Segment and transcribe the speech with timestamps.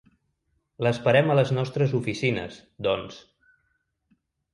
[0.85, 2.57] L'esperem a les nostres oficines,
[2.89, 3.21] doncs.